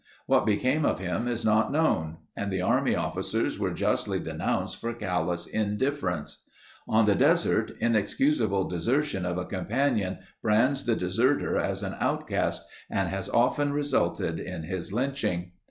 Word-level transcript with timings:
What 0.25 0.47
became 0.47 0.83
of 0.83 0.97
him 0.97 1.27
is 1.27 1.45
not 1.45 1.71
known 1.71 2.17
and 2.35 2.51
the 2.51 2.63
army 2.63 2.95
officers 2.95 3.59
were 3.59 3.69
justly 3.69 4.19
denounced 4.19 4.77
for 4.81 4.95
callous 4.95 5.45
indifference. 5.45 6.41
On 6.87 7.05
the 7.05 7.13
desert, 7.13 7.73
inexcusable 7.79 8.67
desertion 8.67 9.27
of 9.27 9.37
a 9.37 9.45
companion 9.45 10.17
brands 10.41 10.85
the 10.85 10.95
deserter 10.95 11.55
as 11.55 11.83
an 11.83 11.95
outcast 11.99 12.63
and 12.89 13.09
has 13.09 13.29
often 13.29 13.73
resulted 13.73 14.39
in 14.39 14.63
his 14.63 14.91
lynching. 14.91 15.51